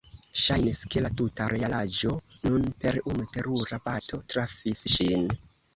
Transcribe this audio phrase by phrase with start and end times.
[0.43, 2.15] Ŝajnis, ke la tuta realaĵo
[2.49, 5.35] nun per unu terura bato trafis ŝin.